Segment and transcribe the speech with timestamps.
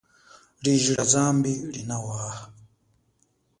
[0.63, 2.41] Liji lia zambi linawaha.